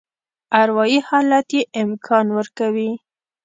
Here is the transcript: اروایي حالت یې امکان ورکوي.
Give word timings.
اروایي 0.61 0.99
حالت 1.07 1.47
یې 1.57 1.61
امکان 1.83 2.25
ورکوي. 2.37 2.91